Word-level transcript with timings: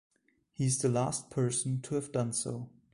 He 0.53 0.65
is 0.65 0.79
the 0.79 0.89
last 0.89 1.29
person 1.29 1.79
to 1.83 1.93
have 1.93 2.11
done 2.11 2.33
so. 2.33 2.71